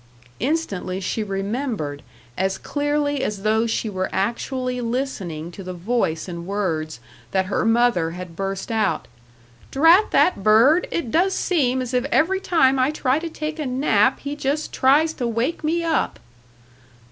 [0.39, 2.01] Instantly she remembered
[2.35, 7.63] as clearly as though she were actually listening to the voice and words that her
[7.63, 9.07] mother had burst out,
[9.69, 13.65] "Drat that bird, it does seem as if every time I try to take a
[13.67, 16.19] nap he just tries to wake me up."